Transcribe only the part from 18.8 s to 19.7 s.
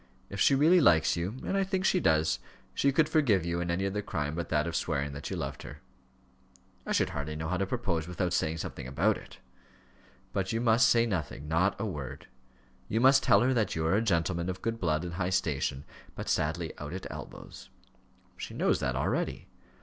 already."